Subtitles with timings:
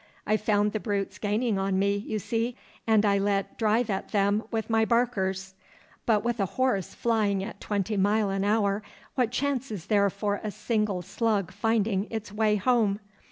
[0.25, 2.55] I found the brutes gaining on me, you see,
[2.87, 5.53] and I let drive at them with my barkers;
[6.07, 8.81] but with a horse flying at twenty mile an hour,
[9.13, 12.99] what chance is there for a single slug finding its way home?